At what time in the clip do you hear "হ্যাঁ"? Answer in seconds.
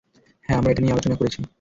0.45-0.57